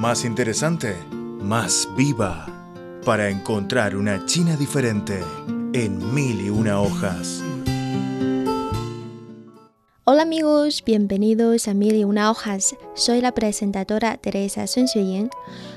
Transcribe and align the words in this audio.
más 0.00 0.24
interesante, 0.24 0.96
más 1.42 1.86
viva, 1.94 2.46
para 3.04 3.28
encontrar 3.28 3.94
una 3.94 4.24
China 4.24 4.56
diferente 4.56 5.22
en 5.74 6.14
mil 6.14 6.40
y 6.40 6.48
una 6.48 6.80
hojas. 6.80 7.42
Hola 10.04 10.22
amigos, 10.22 10.82
bienvenidos 10.86 11.68
a 11.68 11.74
Mil 11.74 11.94
y 11.96 12.04
una 12.04 12.30
hojas. 12.30 12.74
Soy 12.94 13.20
la 13.20 13.32
presentadora 13.32 14.16
Teresa 14.16 14.66
Sun 14.66 14.86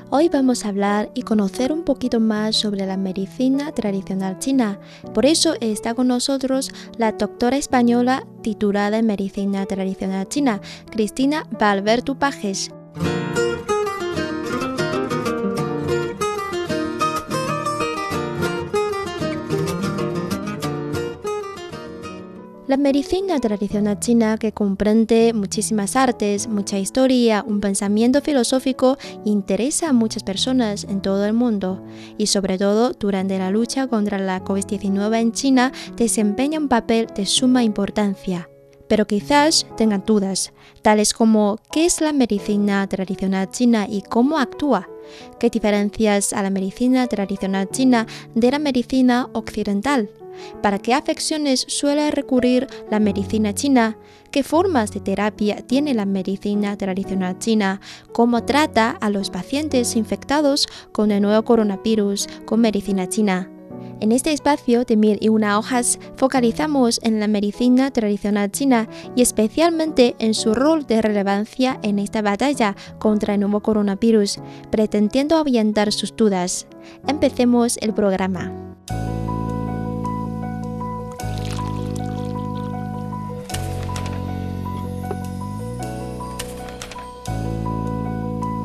Hoy 0.09 0.30
vamos 0.30 0.64
a 0.64 0.70
hablar 0.70 1.12
y 1.14 1.24
conocer 1.24 1.74
un 1.74 1.84
poquito 1.84 2.21
más 2.21 2.55
sobre 2.55 2.86
la 2.86 2.96
medicina 2.96 3.74
tradicional 3.74 4.40
china. 4.40 4.80
Por 5.14 5.26
eso 5.26 5.55
está 5.60 5.96
con 5.96 6.08
nosotros 6.08 6.71
la 6.98 7.12
doctora 7.12 7.58
española 7.58 8.26
titulada 8.42 9.00
en 9.00 9.05
medicina 9.05 9.66
tradicional 9.66 10.30
china, 10.30 10.62
Cristina 10.90 11.46
Valvertu 11.60 12.18
Pajes. 12.18 12.71
La 22.66 22.77
medicina 22.77 23.41
tradicional 23.41 23.99
china, 23.99 24.38
que 24.38 24.53
comprende 24.53 25.34
muchísimas 25.34 25.98
artes, 25.98 26.48
mucha 26.48 26.80
historia, 26.80 27.44
un 27.45 27.59
pensamiento 27.59 28.22
filosófico, 28.22 28.98
interesa 29.26 29.89
a 29.89 29.94
muchas 29.94 30.23
personas 30.23 30.86
en 30.86 31.02
todo 31.02 31.26
el 31.26 31.34
mundo 31.34 31.84
y 32.17 32.27
sobre 32.27 32.58
todo 32.58 32.94
durante 32.94 33.38
la 33.38 33.52
lucha 33.52 33.88
contra 33.88 34.17
la 34.17 34.41
COVID-19 34.45 35.20
en 35.20 35.34
China 35.34 35.73
desempeña 35.98 36.58
un 36.58 36.70
papel 36.70 37.08
de 37.13 37.26
suma 37.26 37.66
importancia. 37.66 38.49
Pero 38.88 39.08
quizás 39.08 39.67
tengan 39.75 40.03
dudas, 40.05 40.53
tales 40.81 41.14
como 41.14 41.59
¿qué 41.70 41.86
es 41.86 42.00
la 42.00 42.14
medicina 42.14 42.88
tradicional 42.88 43.50
china 43.52 43.88
y 43.89 44.03
cómo 44.03 44.38
actúa? 44.38 44.88
¿Qué 45.38 45.50
diferencias 45.50 46.31
a 46.31 46.41
la 46.41 46.50
medicina 46.50 47.08
tradicional 47.08 47.67
china 47.69 48.08
de 48.36 48.52
la 48.52 48.59
medicina 48.59 49.28
occidental? 49.34 50.09
¿Para 50.62 50.80
qué 50.80 50.94
afecciones 50.94 51.66
suele 51.67 52.12
recurrir 52.12 52.67
la 52.89 53.00
medicina 53.00 53.53
china? 53.53 53.98
¿Qué 54.31 54.44
formas 54.44 54.92
de 54.92 55.00
terapia 55.00 55.58
tiene 55.58 55.94
la 55.94 56.06
medicina 56.06 56.78
tradicional 56.78 57.38
china? 57.40 57.81
¿Cómo 58.14 58.44
trata 58.44 58.92
a 58.92 59.09
los 59.09 59.30
pacientes 59.30 59.95
infectados 59.95 60.67
con 60.92 61.12
el 61.12 61.22
nuevo 61.22 61.44
coronavirus 61.44 62.28
con 62.45 62.62
medicina 62.62 63.08
china? 63.08 63.50
En 64.00 64.12
este 64.12 64.34
espacio 64.34 64.84
de 64.84 64.98
mil 64.98 65.17
y 65.22 65.30
una 65.30 65.58
hojas 65.58 65.98
focalizamos 66.17 67.00
en 67.03 67.20
la 67.20 67.28
medicina 67.28 67.92
tradicional 67.92 68.52
china 68.52 68.90
y 69.16 69.22
especialmente 69.22 70.16
en 70.20 70.34
su 70.34 70.53
rol 70.53 70.86
de 70.86 71.02
relevancia 71.02 71.80
en 71.84 72.00
esta 72.00 72.22
batalla 72.22 72.75
contra 73.00 73.36
el 73.36 73.40
nuevo 73.40 73.62
coronavirus, 73.62 74.40
pretendiendo 74.72 75.38
ahuyentar 75.38 75.94
sus 75.94 76.16
dudas. 76.16 76.68
Empecemos 77.08 77.78
el 77.78 77.94
programa. 77.94 78.62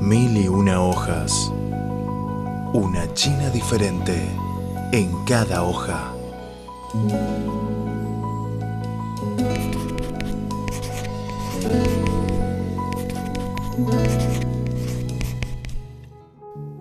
Mil 0.08 0.38
y 0.38 0.48
una 0.48 0.82
hojas. 0.82 1.52
Una 2.72 3.12
China 3.12 3.50
diferente 3.50 4.14
en 4.90 5.12
cada 5.26 5.62
hoja. 5.62 6.14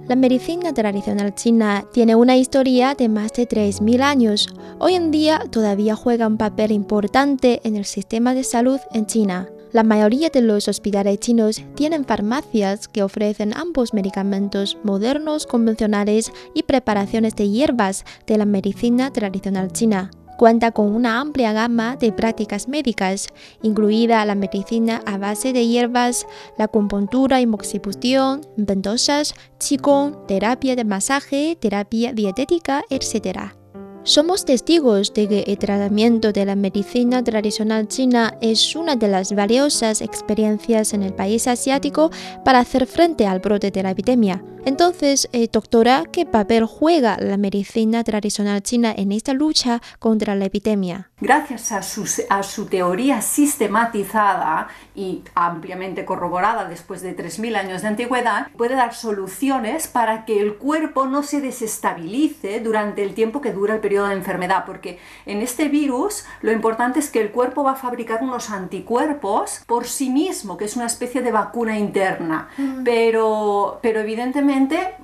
La 0.08 0.16
medicina 0.16 0.74
tradicional 0.74 1.36
china 1.36 1.84
tiene 1.92 2.16
una 2.16 2.38
historia 2.38 2.96
de 2.96 3.10
más 3.10 3.34
de 3.34 3.46
3.000 3.46 4.04
años. 4.04 4.48
Hoy 4.80 4.96
en 4.96 5.12
día 5.12 5.44
todavía 5.52 5.98
juega 5.98 6.28
un 6.28 6.38
papel 6.38 6.72
importante 6.72 7.60
en 7.66 7.76
el 7.76 7.84
sistema 7.84 8.34
de 8.34 8.46
salud 8.46 8.80
en 8.94 9.06
China. 9.06 9.50
La 9.78 9.84
mayoría 9.84 10.30
de 10.30 10.42
los 10.42 10.68
hospitales 10.68 11.20
chinos 11.20 11.62
tienen 11.76 12.04
farmacias 12.04 12.88
que 12.88 13.04
ofrecen 13.04 13.56
ambos 13.56 13.94
medicamentos 13.94 14.76
modernos 14.84 15.46
convencionales 15.46 16.32
y 16.56 16.64
preparaciones 16.64 17.36
de 17.36 17.48
hierbas 17.52 18.04
de 18.26 18.40
la 18.40 18.46
medicina 18.46 19.14
tradicional 19.14 19.72
china. 19.72 20.10
Cuenta 20.40 20.72
con 20.72 20.88
una 20.96 21.20
amplia 21.20 21.54
gama 21.54 21.96
de 21.96 22.12
prácticas 22.12 22.68
médicas, 22.68 23.28
incluida 23.62 24.26
la 24.26 24.34
medicina 24.34 25.04
a 25.06 25.20
base 25.20 25.54
de 25.54 25.68
hierbas, 25.68 26.26
la 26.58 26.66
acupuntura 26.66 27.40
y 27.40 27.46
moxibustión, 27.46 28.42
ventosas, 28.56 29.36
qigong, 29.60 30.26
terapia 30.26 30.76
de 30.76 30.86
masaje, 30.86 31.56
terapia 31.62 32.14
dietética, 32.14 32.84
etc. 32.90 33.54
Somos 34.08 34.46
testigos 34.46 35.14
de 35.14 35.28
que 35.28 35.44
el 35.48 35.58
tratamiento 35.58 36.32
de 36.32 36.46
la 36.46 36.56
medicina 36.56 37.22
tradicional 37.22 37.90
china 37.90 38.38
es 38.40 38.74
una 38.74 38.96
de 38.96 39.10
las 39.10 39.36
valiosas 39.36 40.00
experiencias 40.00 40.94
en 40.94 41.04
el 41.04 41.14
país 41.14 41.46
asiático 41.46 42.10
para 42.46 42.60
hacer 42.60 42.88
frente 42.88 43.28
al 43.28 43.42
brote 43.42 43.70
de 43.70 43.84
la 43.84 43.92
epidemia. 43.92 44.42
Entonces, 44.68 45.30
eh, 45.32 45.48
doctora, 45.50 46.04
¿qué 46.12 46.26
papel 46.26 46.66
juega 46.66 47.16
la 47.22 47.38
medicina 47.38 48.04
tradicional 48.04 48.62
china 48.62 48.94
en 48.94 49.14
esta 49.14 49.32
lucha 49.32 49.82
contra 49.98 50.36
la 50.36 50.44
epidemia? 50.44 51.10
Gracias 51.22 51.72
a 51.72 51.82
su, 51.82 52.06
a 52.30 52.44
su 52.44 52.66
teoría 52.66 53.22
sistematizada 53.22 54.68
y 54.94 55.24
ampliamente 55.36 56.04
corroborada 56.04 56.66
después 56.66 57.02
de 57.02 57.16
3.000 57.16 57.56
años 57.56 57.82
de 57.82 57.88
antigüedad, 57.88 58.48
puede 58.58 58.76
dar 58.76 58.94
soluciones 58.94 59.88
para 59.88 60.26
que 60.26 60.42
el 60.42 60.56
cuerpo 60.56 61.06
no 61.06 61.24
se 61.24 61.40
desestabilice 61.40 62.60
durante 62.60 63.04
el 63.04 63.14
tiempo 63.14 63.40
que 63.40 63.54
dura 63.54 63.76
el 63.76 63.80
periodo 63.80 64.10
de 64.10 64.16
enfermedad, 64.16 64.66
porque 64.66 65.00
en 65.26 65.42
este 65.42 65.70
virus 65.70 66.26
lo 66.42 66.52
importante 66.52 67.00
es 67.00 67.10
que 67.10 67.22
el 67.22 67.32
cuerpo 67.32 67.64
va 67.64 67.72
a 67.72 67.76
fabricar 67.76 68.22
unos 68.22 68.50
anticuerpos 68.50 69.62
por 69.66 69.88
sí 69.88 70.10
mismo, 70.10 70.58
que 70.58 70.66
es 70.66 70.76
una 70.76 70.88
especie 70.88 71.22
de 71.22 71.32
vacuna 71.32 71.80
interna, 71.80 72.50
mm. 72.58 72.84
pero, 72.84 73.80
pero 73.82 74.02
evidentemente 74.02 74.57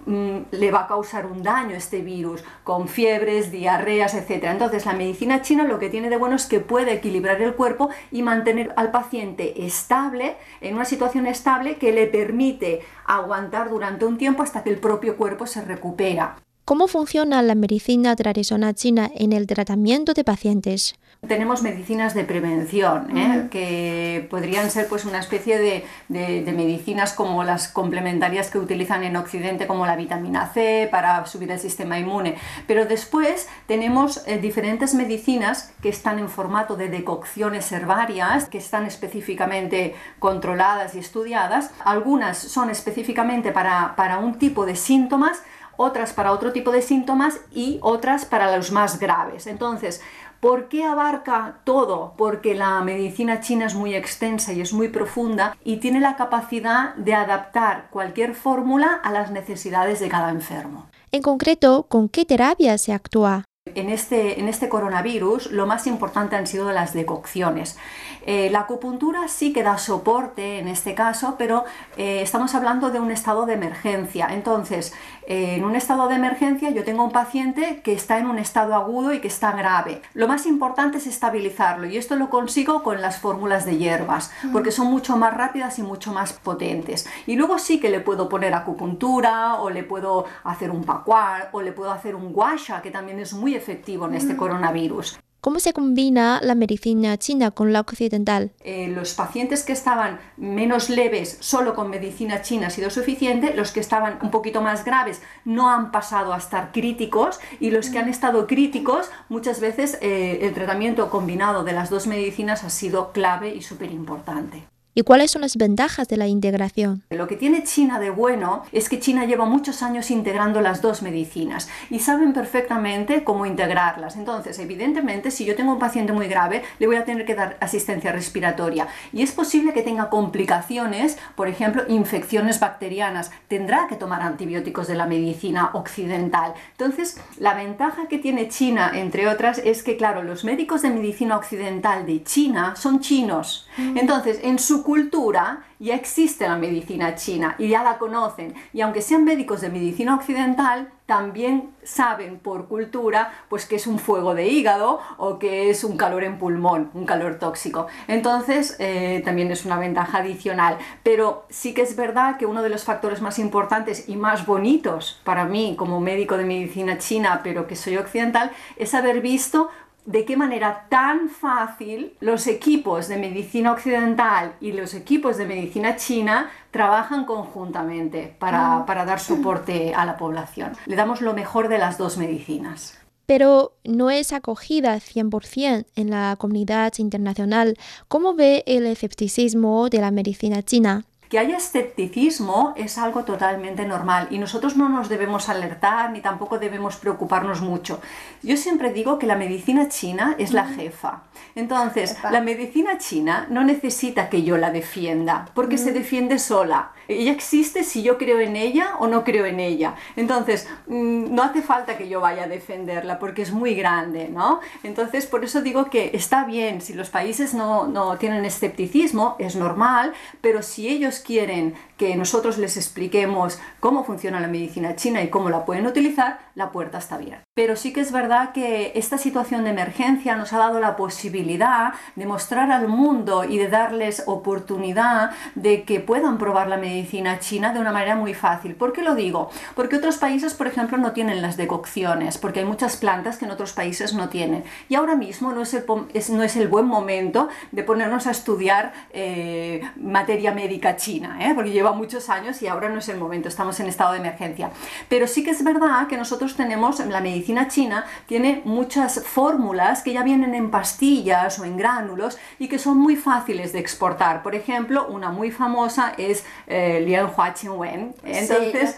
Mm, 0.06 0.46
le 0.52 0.72
va 0.72 0.82
a 0.82 0.88
causar 0.88 1.26
un 1.26 1.44
daño 1.44 1.76
este 1.76 2.02
virus, 2.02 2.44
con 2.64 2.88
fiebres, 2.88 3.52
diarreas, 3.52 4.14
etc. 4.16 4.46
Entonces 4.46 4.86
la 4.86 4.94
medicina 4.94 5.42
china 5.42 5.64
lo 5.64 5.80
que 5.80 5.90
tiene 5.90 6.10
de 6.10 6.18
bueno 6.18 6.36
es 6.36 6.46
que 6.46 6.60
puede 6.60 6.94
equilibrar 6.94 7.42
el 7.42 7.54
cuerpo 7.54 7.90
y 8.12 8.22
mantener 8.22 8.74
al 8.76 8.92
paciente 8.92 9.66
estable, 9.66 10.36
en 10.62 10.76
una 10.76 10.86
situación 10.86 11.28
estable 11.28 11.76
que 11.76 11.92
le 11.92 12.08
permite 12.08 12.82
aguantar 13.06 13.70
durante 13.70 14.06
un 14.06 14.18
tiempo 14.18 14.44
hasta 14.44 14.64
que 14.64 14.72
el 14.72 14.80
propio 14.80 15.16
cuerpo 15.18 15.46
se 15.46 15.64
recupera. 15.64 16.36
¿Cómo 16.66 16.88
funciona 16.88 17.42
la 17.42 17.56
medicina 17.56 18.16
tradicional 18.16 18.74
china 18.74 19.12
en 19.14 19.34
el 19.34 19.48
tratamiento 19.48 20.14
de 20.14 20.24
pacientes? 20.24 20.96
Tenemos 21.28 21.62
medicinas 21.62 22.14
de 22.14 22.24
prevención, 22.24 23.18
¿eh? 23.18 23.48
que 23.52 24.26
podrían 24.30 24.72
ser 24.72 24.88
pues, 24.88 25.04
una 25.04 25.20
especie 25.20 25.58
de, 25.58 26.54
medicinas 26.54 27.12
como 27.12 27.44
las 27.44 27.68
complementarias 27.68 28.50
que 28.50 28.60
utilizan 28.60 29.04
en 29.04 29.18
Occidente, 29.18 29.68
como 29.68 29.86
la 29.86 29.98
vitamina 29.98 30.48
C 30.54 30.88
para 30.90 31.26
subir 31.26 31.52
el 31.52 31.60
sistema 31.60 32.00
inmune. 32.00 32.36
Pero 32.66 32.86
después 32.86 33.50
tenemos 33.68 34.26
eh, 34.26 34.38
diferentes 34.38 34.94
medicinas 34.94 35.74
que 35.82 35.90
están 35.90 36.18
en 36.18 36.30
formato 36.30 36.78
de 36.78 36.88
decocciones 36.88 37.70
herbarias, 37.74 38.46
que 38.46 38.58
están 38.58 38.86
específicamente 38.86 39.96
controladas 40.20 40.96
y 40.96 41.00
estudiadas. 41.00 41.72
Algunas 41.84 42.38
son 42.38 42.70
específicamente 42.70 43.52
para, 43.52 43.96
para 43.98 44.18
un 44.18 44.38
tipo 44.38 44.66
de 44.66 44.78
síntomas, 44.78 45.42
otras 45.78 46.14
para 46.14 46.32
otro 46.32 46.52
tipo 46.52 46.72
de 46.72 46.82
síntomas 46.82 47.40
y 47.52 47.80
otras 47.82 48.26
para 48.26 48.56
los 48.56 48.72
más 48.72 49.00
graves. 49.00 49.48
Entonces, 49.48 50.02
¿Por 50.44 50.68
qué 50.68 50.84
abarca 50.84 51.62
todo? 51.64 52.16
Porque 52.18 52.54
la 52.54 52.82
medicina 52.82 53.40
china 53.40 53.66
es 53.66 53.76
muy 53.76 53.96
extensa 53.96 54.52
y 54.52 54.60
es 54.60 54.74
muy 54.74 54.90
profunda 54.90 55.56
y 55.64 55.78
tiene 55.78 56.02
la 56.02 56.18
capacidad 56.18 56.96
de 56.96 57.14
adaptar 57.14 57.88
cualquier 57.90 58.36
fórmula 58.36 59.00
a 59.04 59.14
las 59.14 59.32
necesidades 59.32 60.02
de 60.02 60.10
cada 60.10 60.32
enfermo. 60.32 60.90
En 61.14 61.22
concreto, 61.22 61.86
¿con 61.88 62.10
qué 62.10 62.26
terapia 62.26 62.78
se 62.78 62.92
actúa? 62.92 63.46
En 63.76 63.90
este, 63.90 64.42
en 64.42 64.50
este 64.50 64.68
coronavirus 64.68 65.50
lo 65.52 65.66
más 65.66 65.88
importante 65.88 66.36
han 66.36 66.48
sido 66.48 66.72
las 66.74 66.94
decocciones. 66.94 67.78
Eh, 68.26 68.50
la 68.52 68.62
acupuntura 68.62 69.30
sí 69.30 69.54
que 69.54 69.64
da 69.64 69.78
soporte 69.78 70.60
en 70.60 70.68
este 70.68 70.96
caso, 70.96 71.36
pero 71.38 71.64
eh, 71.96 72.22
estamos 72.22 72.56
hablando 72.56 72.92
de 72.92 73.00
un 73.00 73.10
estado 73.10 73.46
de 73.46 73.54
emergencia. 73.54 74.28
Entonces, 74.32 74.94
eh, 75.28 75.56
en 75.56 75.64
un 75.64 75.78
estado 75.78 76.10
de 76.10 76.16
emergencia 76.16 76.72
yo 76.72 76.84
tengo 76.84 77.06
un 77.06 77.12
paciente 77.12 77.82
que 77.82 77.94
está 77.94 78.18
en 78.20 78.28
un 78.28 78.38
estado 78.38 78.76
agudo 78.76 79.14
y 79.14 79.22
que 79.22 79.30
está 79.30 79.54
grave. 79.54 80.02
Lo 80.14 80.28
más 80.28 80.46
importante 80.46 80.98
es 80.98 81.08
estabilizarlo 81.08 81.88
y 81.88 81.96
esto 81.96 82.18
lo 82.18 82.30
consigo 82.30 82.84
con 82.84 83.02
las 83.02 83.20
fórmulas 83.20 83.66
de 83.66 83.78
hierbas, 83.78 84.32
porque 84.52 84.72
son 84.72 84.88
mucho 84.88 85.16
más 85.16 85.34
rápidas 85.34 85.80
y 85.80 85.84
mucho 85.84 86.12
más 86.12 86.34
potentes. 86.34 87.08
Y 87.28 87.38
luego 87.38 87.58
sí 87.60 87.80
que 87.80 87.90
le 87.90 88.02
puedo 88.02 88.28
poner 88.28 88.54
acupuntura 88.54 89.56
o 89.56 89.70
le 89.70 89.84
puedo 89.84 90.26
hacer 90.44 90.70
un 90.70 90.84
pacuar 90.84 91.50
o 91.54 91.62
le 91.62 91.72
puedo 91.72 91.92
hacer 91.92 92.16
un 92.16 92.34
guasha, 92.34 92.82
que 92.82 92.92
también 92.92 93.20
es 93.20 93.34
muy 93.34 93.53
efectivo 93.56 94.08
en 94.08 94.16
este 94.16 94.36
coronavirus. 94.36 95.18
¿Cómo 95.44 95.60
se 95.60 95.74
combina 95.74 96.40
la 96.42 96.56
medicina 96.56 97.18
china 97.18 97.52
con 97.52 97.74
la 97.74 97.82
occidental? 97.82 98.52
Eh, 98.62 98.88
los 98.88 99.14
pacientes 99.14 99.64
que 99.64 99.74
estaban 99.74 100.22
menos 100.38 100.90
leves 100.90 101.36
solo 101.42 101.76
con 101.76 101.90
medicina 101.90 102.42
china 102.42 102.68
ha 102.68 102.70
sido 102.70 102.90
suficiente, 102.90 103.54
los 103.54 103.74
que 103.74 103.82
estaban 103.82 104.20
un 104.22 104.32
poquito 104.32 104.62
más 104.62 104.86
graves 104.86 105.22
no 105.44 105.70
han 105.70 105.92
pasado 105.92 106.34
a 106.34 106.38
estar 106.38 106.72
críticos 106.72 107.42
y 107.60 107.72
los 107.72 107.90
que 107.90 108.00
han 108.00 108.08
estado 108.08 108.48
críticos 108.48 109.10
muchas 109.28 109.60
veces 109.60 109.98
eh, 110.02 110.40
el 110.44 110.54
tratamiento 110.54 111.10
combinado 111.10 111.66
de 111.66 111.74
las 111.74 111.90
dos 111.90 112.08
medicinas 112.08 112.64
ha 112.64 112.70
sido 112.70 113.12
clave 113.12 113.54
y 113.54 113.62
súper 113.62 113.92
importante. 113.92 114.64
¿Y 114.96 115.02
cuáles 115.02 115.32
son 115.32 115.42
las 115.42 115.58
ventajas 115.58 116.08
de 116.08 116.18
la 116.18 116.28
integración? 116.28 117.02
Lo 117.10 117.26
que 117.26 117.36
tiene 117.36 117.64
China 117.64 118.00
de 118.00 118.12
bueno 118.12 118.62
es 118.72 118.90
que 118.90 119.00
China 119.00 119.26
lleva 119.26 119.46
muchos 119.46 119.82
años 119.82 120.12
integrando 120.12 120.62
las 120.62 120.84
dos 120.84 121.02
medicinas 121.02 121.68
y 121.90 121.98
saben 121.98 122.32
perfectamente 122.32 123.24
cómo 123.24 123.48
integrarlas. 123.48 124.16
Entonces, 124.18 124.60
evidentemente, 124.60 125.32
si 125.32 125.46
yo 125.46 125.56
tengo 125.56 125.74
un 125.74 125.80
paciente 125.80 126.14
muy 126.14 126.28
grave, 126.28 126.62
le 126.78 126.86
voy 126.86 126.98
a 126.98 127.06
tener 127.06 127.26
que 127.26 127.34
dar 127.34 127.58
asistencia 127.60 128.12
respiratoria 128.12 128.88
y 129.12 129.24
es 129.24 129.32
posible 129.32 129.74
que 129.74 129.82
tenga 129.82 130.12
complicaciones, 130.12 131.18
por 131.36 131.48
ejemplo, 131.48 131.84
infecciones 131.88 132.60
bacterianas. 132.60 133.32
Tendrá 133.48 133.88
que 133.88 133.96
tomar 133.96 134.22
antibióticos 134.22 134.86
de 134.86 134.94
la 134.94 135.08
medicina 135.08 135.72
occidental. 135.74 136.54
Entonces, 136.78 137.20
la 137.40 137.56
ventaja 137.56 138.08
que 138.08 138.20
tiene 138.20 138.48
China, 138.48 138.92
entre 138.94 139.28
otras, 139.28 139.58
es 139.58 139.82
que, 139.82 139.98
claro, 139.98 140.22
los 140.22 140.44
médicos 140.44 140.84
de 140.84 140.92
medicina 140.92 141.36
occidental 141.36 142.06
de 142.06 142.24
China 142.24 142.76
son 142.76 143.00
chinos. 143.00 143.68
Mm. 143.78 143.98
Entonces, 143.98 144.40
en 144.44 144.60
su 144.60 144.83
cultura 144.84 145.64
ya 145.80 145.96
existe 145.96 146.48
la 146.48 146.58
medicina 146.58 147.16
china 147.16 147.56
y 147.58 147.70
ya 147.70 147.84
la 147.84 147.98
conocen. 147.98 148.54
Y 148.74 148.82
aunque 148.82 149.02
sean 149.02 149.24
médicos 149.24 149.62
de 149.62 149.70
medicina 149.70 150.16
occidental, 150.16 150.92
también 151.06 151.72
saben 151.84 152.40
por 152.40 152.68
cultura 152.68 153.34
pues 153.50 153.66
que 153.66 153.76
es 153.76 153.88
un 153.88 154.00
fuego 154.00 154.34
de 154.36 154.48
hígado 154.48 155.00
o 155.18 155.38
que 155.38 155.70
es 155.70 155.84
un 155.84 155.98
calor 155.98 156.24
en 156.24 156.38
pulmón, 156.38 156.90
un 156.94 157.06
calor 157.06 157.40
tóxico. 157.40 157.88
Entonces 158.08 158.78
eh, 158.80 159.22
también 159.26 159.52
es 159.52 159.66
una 159.66 159.78
ventaja 159.78 160.20
adicional. 160.20 160.78
Pero 161.04 161.46
sí 161.50 161.74
que 161.74 161.82
es 161.82 161.96
verdad 161.96 162.38
que 162.38 162.46
uno 162.46 162.62
de 162.64 162.70
los 162.70 162.84
factores 162.84 163.22
más 163.22 163.40
importantes 163.40 164.08
y 164.08 164.16
más 164.16 164.46
bonitos 164.46 165.20
para 165.24 165.46
mí 165.46 165.76
como 165.78 166.00
médico 166.00 166.38
de 166.38 166.46
medicina 166.46 166.98
china, 166.98 167.42
pero 167.44 167.68
que 167.68 167.76
soy 167.76 167.98
occidental, 167.98 168.52
es 168.78 168.94
haber 168.94 169.22
visto 169.22 169.70
de 170.06 170.26
qué 170.26 170.36
manera 170.38 170.88
tan 170.90 171.30
fácil 171.30 172.14
los 172.20 172.48
equipos 172.48 173.08
de 173.08 173.18
medicina 173.18 173.72
occidental 173.72 174.54
y 174.60 174.74
los 174.74 174.94
equipos 174.94 175.38
de 175.38 175.46
medicina 175.46 175.96
china 175.96 176.52
trabajan 176.72 177.26
conjuntamente 177.26 178.36
para, 178.40 178.78
ah. 178.78 178.86
para 178.86 179.06
dar 179.06 179.20
soporte 179.20 179.94
a 179.96 180.06
la 180.06 180.18
población. 180.18 180.74
Le 180.86 180.96
damos 180.96 181.22
lo 181.22 181.34
mejor 181.34 181.68
de 181.68 181.78
las 181.78 181.98
dos 181.98 182.18
medicinas 182.18 183.00
pero 183.26 183.74
no 183.84 184.10
es 184.10 184.34
acogida 184.34 184.98
100% 184.98 185.86
en 185.96 186.10
la 186.10 186.36
comunidad 186.38 186.94
internacional. 186.98 187.78
¿Cómo 188.08 188.36
ve 188.36 188.64
el 188.68 188.86
escepticismo 188.86 189.90
de 189.90 190.00
la 190.00 190.12
medicina 190.12 190.62
china? 190.62 191.06
Que 191.34 191.40
haya 191.40 191.58
escepticismo 191.58 192.76
es 192.78 193.00
algo 193.00 193.24
totalmente 193.24 193.88
normal 193.88 194.28
y 194.30 194.38
nosotros 194.38 194.78
no 194.78 194.88
nos 194.88 195.10
debemos 195.10 195.50
alertar 195.50 196.12
ni 196.12 196.22
tampoco 196.22 196.60
debemos 196.60 196.98
preocuparnos 196.98 197.60
mucho. 197.60 198.00
Yo 198.44 198.56
siempre 198.56 198.94
digo 198.94 199.18
que 199.18 199.26
la 199.26 199.36
medicina 199.36 199.90
china 199.90 200.36
es 200.38 200.54
la 200.54 200.68
jefa. 200.68 201.24
Entonces, 201.56 202.18
la 202.30 202.40
medicina 202.42 203.00
china 203.00 203.48
no 203.50 203.64
necesita 203.64 204.30
que 204.30 204.44
yo 204.44 204.58
la 204.58 204.70
defienda, 204.70 205.50
porque 205.56 205.80
se 205.80 205.92
defiende 205.92 206.38
sola. 206.38 206.92
Ella 207.08 207.32
existe 207.32 207.84
si 207.84 208.04
yo 208.04 208.18
creo 208.18 208.40
en 208.40 208.56
ella 208.56 208.96
o 209.00 209.08
no 209.08 209.24
creo 209.24 209.46
en 209.46 209.60
ella. 209.60 209.96
Entonces, 210.16 210.68
mm, 210.88 211.34
no 211.34 211.44
hace 211.44 211.62
falta 211.62 211.98
que 211.98 212.08
yo 212.08 212.20
vaya 212.20 212.44
a 212.44 212.48
defenderla 212.48 213.20
porque 213.20 213.42
es 213.42 213.52
muy 213.52 213.76
grande, 213.76 214.30
¿no? 214.30 214.60
Entonces, 214.84 215.26
por 215.26 215.44
eso 215.44 215.62
digo 215.62 215.90
que 215.90 216.12
está 216.14 216.46
bien, 216.46 216.82
si 216.82 216.94
los 216.94 217.10
países 217.10 217.54
no, 217.54 217.88
no 217.88 218.18
tienen 218.18 218.46
escepticismo, 218.46 219.36
es 219.40 219.56
normal, 219.56 220.14
pero 220.42 220.62
si 220.62 220.88
ellos 220.90 221.20
quieren 221.20 221.76
que 222.04 222.18
nosotros 222.18 222.58
les 222.58 222.76
expliquemos 222.76 223.62
cómo 223.80 224.04
funciona 224.04 224.42
la 224.42 224.50
medicina 224.50 224.98
china 224.98 225.22
y 225.22 225.30
cómo 225.30 225.50
la 225.50 225.64
pueden 225.64 225.88
utilizar, 225.88 226.38
la 226.54 226.70
puerta 226.70 226.98
está 226.98 227.16
abierta. 227.16 227.46
Pero 227.56 227.78
sí 227.78 227.94
que 227.94 228.02
es 228.02 228.12
verdad 228.12 228.52
que 228.52 228.92
esta 228.96 229.18
situación 229.18 229.64
de 229.64 229.70
emergencia 229.70 230.36
nos 230.36 230.52
ha 230.52 230.58
dado 230.58 230.82
la 230.82 230.98
posibilidad 230.98 231.94
de 232.18 232.26
mostrar 232.26 232.74
al 232.74 232.90
mundo 232.90 233.46
y 233.46 233.58
de 233.58 233.70
darles 233.70 234.24
oportunidad 234.26 235.32
de 235.56 235.84
que 235.84 236.02
puedan 236.02 236.38
probar 236.38 236.68
la 236.68 236.76
medicina 236.76 237.40
china 237.40 237.72
de 237.72 237.80
una 237.80 237.94
manera 237.94 238.18
muy 238.18 238.34
fácil. 238.34 238.76
¿Por 238.76 238.92
qué 238.92 239.02
lo 239.02 239.16
digo? 239.16 239.50
Porque 239.74 239.96
otros 239.96 240.18
países, 240.18 240.54
por 240.56 240.68
ejemplo, 240.68 240.98
no 240.98 241.14
tienen 241.14 241.42
las 241.42 241.56
decocciones, 241.56 242.38
porque 242.38 242.60
hay 242.60 242.66
muchas 242.66 242.98
plantas 242.98 243.38
que 243.38 243.46
en 243.46 243.52
otros 243.52 243.72
países 243.72 244.14
no 244.14 244.28
tienen. 244.28 244.66
Y 244.90 244.96
ahora 244.96 245.16
mismo 245.16 245.54
no 245.54 245.62
es 245.62 245.74
el, 245.74 245.86
no 245.86 246.44
es 246.44 246.58
el 246.58 246.68
buen 246.68 246.86
momento 246.86 247.48
de 247.72 247.84
ponernos 247.84 248.28
a 248.28 248.32
estudiar 248.32 248.92
eh, 249.12 249.82
materia 249.96 250.52
médica 250.52 250.98
china, 250.98 251.38
¿eh? 251.40 251.54
porque 251.56 251.72
lleva 251.72 251.93
muchos 251.94 252.30
años 252.30 252.62
y 252.62 252.68
ahora 252.68 252.90
no 252.90 253.00
es 253.00 253.10
el 253.10 253.18
momento, 253.18 253.48
estamos 253.50 253.80
en 253.80 253.88
estado 253.88 254.14
de 254.14 254.20
emergencia. 254.20 254.72
Pero 255.10 255.28
sí 255.28 255.44
que 255.44 255.52
es 255.52 255.64
verdad 255.64 256.08
que 256.08 256.18
nosotros 256.18 256.56
tenemos, 256.56 257.00
la 257.00 257.22
medicina 257.22 257.68
china 257.68 258.06
tiene 258.26 258.62
muchas 258.66 259.24
fórmulas 259.24 260.02
que 260.04 260.14
ya 260.14 260.24
vienen 260.24 260.56
en 260.56 260.72
pastillas 260.72 261.60
o 261.60 261.66
en 261.66 261.78
gránulos 261.78 262.38
y 262.60 262.68
que 262.68 262.80
son 262.80 262.98
muy 262.98 263.16
fáciles 263.16 263.74
de 263.74 263.80
exportar. 263.80 264.44
Por 264.44 264.56
ejemplo, 264.56 265.08
una 265.08 265.30
muy 265.30 265.52
famosa 265.52 266.14
es 266.18 266.46
eh, 266.68 267.02
Lian 267.06 267.32
Hua 267.36 267.54
Wen. 267.76 268.16
Entonces, 268.24 268.96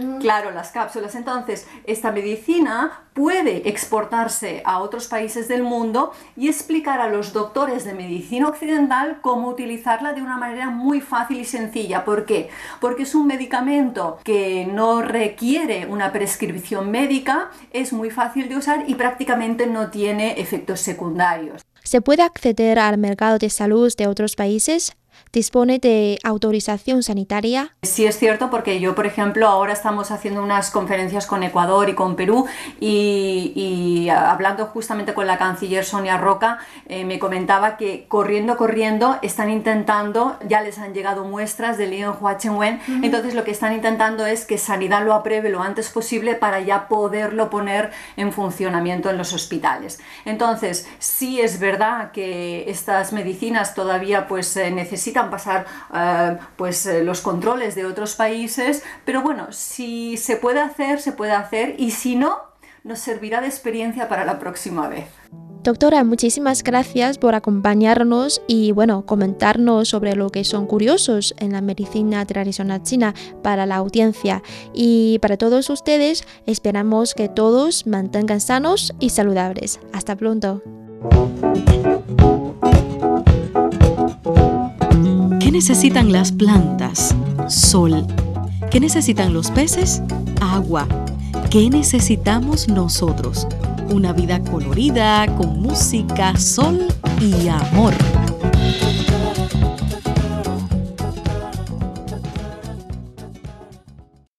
mm. 0.00 0.18
claro, 0.18 0.50
las 0.50 0.70
cápsulas. 0.70 1.14
Entonces, 1.14 1.66
esta 1.84 2.12
medicina 2.12 3.02
puede 3.14 3.68
exportarse 3.68 4.62
a 4.64 4.78
otros 4.80 5.08
países 5.08 5.48
del 5.48 5.62
mundo 5.62 6.12
y 6.36 6.48
explicar 6.48 7.00
a 7.00 7.08
los 7.08 7.32
doctores 7.32 7.84
de 7.84 7.94
medicina 7.94 8.48
occidental 8.48 9.18
cómo 9.22 9.48
utilizarla 9.48 10.12
de 10.12 10.22
una 10.22 10.36
manera 10.36 10.68
muy 10.70 11.00
fácil 11.00 11.40
y 11.40 11.44
sencilla. 11.44 12.04
¿Por 12.04 12.15
qué? 12.24 12.48
Porque 12.80 13.02
es 13.02 13.14
un 13.14 13.26
medicamento 13.26 14.18
que 14.24 14.66
no 14.66 15.02
requiere 15.02 15.86
una 15.86 16.12
prescripción 16.12 16.90
médica, 16.90 17.50
es 17.72 17.92
muy 17.92 18.10
fácil 18.10 18.48
de 18.48 18.56
usar 18.56 18.84
y 18.86 18.94
prácticamente 18.94 19.66
no 19.66 19.90
tiene 19.90 20.40
efectos 20.40 20.80
secundarios. 20.80 21.62
¿Se 21.82 22.00
puede 22.00 22.22
acceder 22.22 22.78
al 22.78 22.98
mercado 22.98 23.38
de 23.38 23.50
salud 23.50 23.92
de 23.96 24.08
otros 24.08 24.34
países? 24.34 24.96
Dispone 25.32 25.78
de 25.78 26.18
autorización 26.22 27.02
sanitaria? 27.02 27.74
Sí, 27.82 28.06
es 28.06 28.18
cierto, 28.18 28.50
porque 28.50 28.80
yo, 28.80 28.94
por 28.94 29.06
ejemplo, 29.06 29.48
ahora 29.48 29.72
estamos 29.72 30.10
haciendo 30.10 30.42
unas 30.42 30.70
conferencias 30.70 31.26
con 31.26 31.42
Ecuador 31.42 31.88
y 31.88 31.94
con 31.94 32.16
Perú 32.16 32.46
y, 32.80 34.08
hablando 34.08 34.66
justamente 34.66 35.14
con 35.14 35.26
la 35.26 35.38
canciller 35.38 35.84
Sonia 35.84 36.16
Roca, 36.16 36.58
eh, 36.86 37.04
me 37.04 37.18
comentaba 37.18 37.76
que 37.76 38.06
corriendo, 38.08 38.56
corriendo, 38.56 39.18
están 39.22 39.50
intentando, 39.50 40.38
ya 40.46 40.60
les 40.60 40.78
han 40.78 40.94
llegado 40.94 41.24
muestras 41.24 41.78
del 41.78 41.90
Lyon 41.90 42.16
Huachenwen, 42.20 42.80
entonces 43.02 43.34
lo 43.34 43.44
que 43.44 43.50
están 43.50 43.72
intentando 43.72 44.26
es 44.26 44.44
que 44.44 44.58
Sanidad 44.58 45.04
lo 45.04 45.14
apruebe 45.14 45.50
lo 45.50 45.62
antes 45.62 45.90
posible 45.90 46.34
para 46.34 46.60
ya 46.60 46.88
poderlo 46.88 47.50
poner 47.50 47.90
en 48.16 48.32
funcionamiento 48.32 49.10
en 49.10 49.18
los 49.18 49.32
hospitales. 49.32 49.98
Entonces, 50.24 50.88
sí 50.98 51.40
es 51.40 51.58
verdad 51.58 52.10
que 52.12 52.68
estas 52.70 53.12
medicinas 53.12 53.74
todavía 53.74 54.26
pues 54.28 54.56
eh, 54.56 54.70
necesitan 54.70 55.05
pasar 55.12 55.66
eh, 55.94 56.36
pues, 56.56 56.86
eh, 56.86 57.02
los 57.04 57.20
controles 57.20 57.74
de 57.74 57.86
otros 57.86 58.14
países, 58.14 58.82
pero 59.04 59.22
bueno, 59.22 59.48
si 59.50 60.16
se 60.16 60.36
puede 60.36 60.60
hacer, 60.60 61.00
se 61.00 61.12
puede 61.12 61.32
hacer 61.32 61.74
y 61.78 61.90
si 61.90 62.16
no, 62.16 62.38
nos 62.84 63.00
servirá 63.00 63.40
de 63.40 63.48
experiencia 63.48 64.08
para 64.08 64.24
la 64.24 64.38
próxima 64.38 64.88
vez. 64.88 65.06
Doctora, 65.66 66.04
muchísimas 66.04 66.62
gracias 66.62 67.18
por 67.18 67.34
acompañarnos 67.34 68.40
y 68.46 68.70
bueno, 68.70 69.04
comentarnos 69.04 69.88
sobre 69.88 70.14
lo 70.14 70.30
que 70.30 70.44
son 70.44 70.66
curiosos 70.66 71.34
en 71.38 71.50
la 71.50 71.60
medicina 71.60 72.24
tradicional 72.24 72.84
china 72.84 73.16
para 73.42 73.66
la 73.66 73.74
audiencia. 73.74 74.44
Y 74.72 75.18
para 75.18 75.36
todos 75.36 75.68
ustedes, 75.68 76.22
esperamos 76.46 77.14
que 77.14 77.28
todos 77.28 77.84
mantengan 77.88 78.40
sanos 78.40 78.94
y 79.00 79.10
saludables. 79.10 79.80
Hasta 79.92 80.14
pronto. 80.14 80.62
Necesitan 85.56 86.12
las 86.12 86.32
plantas? 86.32 87.16
Sol. 87.48 88.06
¿Qué 88.70 88.78
necesitan 88.78 89.32
los 89.32 89.50
peces? 89.50 90.02
Agua. 90.38 90.86
¿Qué 91.48 91.70
necesitamos 91.70 92.68
nosotros? 92.68 93.46
Una 93.88 94.12
vida 94.12 94.42
colorida, 94.42 95.24
con 95.38 95.62
música, 95.62 96.36
sol 96.36 96.86
y 97.22 97.48
amor. 97.48 97.94